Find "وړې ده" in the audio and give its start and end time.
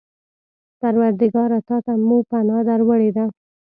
2.87-3.25